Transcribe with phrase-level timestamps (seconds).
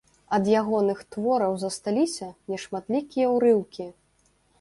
[0.35, 3.87] Ад ягоных твораў засталіся нешматлікія ўрыўкі.